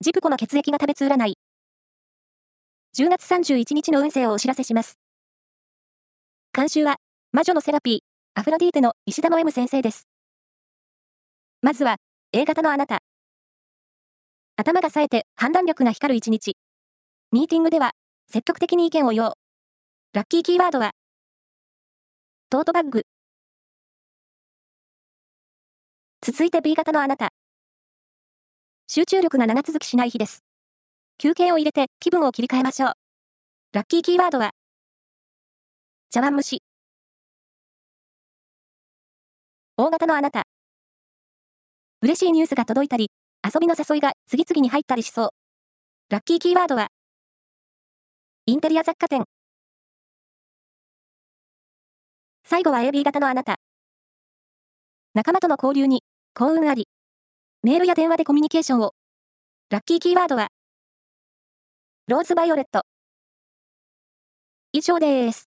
[0.00, 1.34] ジプコの血液が食べつ占い。
[2.96, 4.96] 10月31日の運勢をお知らせします。
[6.54, 6.98] 監修は、
[7.32, 7.98] 魔女のセラピー、
[8.40, 10.06] アフロディーテの石田の M 先生です。
[11.62, 11.96] まずは、
[12.32, 13.00] A 型のあなた。
[14.56, 16.56] 頭が冴えて判断力が光る一日。
[17.32, 17.90] ミーティングでは、
[18.30, 19.32] 積極的に意見を言おう。
[20.12, 20.92] ラッキーキーワードは、
[22.50, 23.02] トートバッグ。
[26.22, 27.30] 続いて B 型のあなた。
[28.90, 30.42] 集中力が長続きしない日です。
[31.18, 32.92] 休憩を入れて気分を切り替えましょう。
[33.74, 34.52] ラッキーキーワードは、
[36.08, 36.62] 茶碗蒸し。
[39.76, 40.44] 大型のあなた。
[42.00, 43.10] 嬉しいニュースが届いたり、
[43.44, 45.30] 遊びの誘いが次々に入ったりしそう。
[46.08, 46.86] ラッキーキーワードは、
[48.46, 49.24] インテリア雑貨店。
[52.42, 53.56] 最後は AB 型のあなた。
[55.12, 56.87] 仲間との交流に幸運あり。
[57.64, 58.94] メールや電話でコミュニケーションを。
[59.70, 60.50] ラッキーキーワードは、
[62.06, 62.82] ローズバイオレット。
[64.72, 65.47] 以上です。